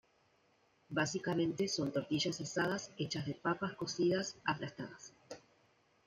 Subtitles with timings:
[0.89, 5.13] Básicamente son tortillas asadas, hechas de papas cocidas, aplastadas.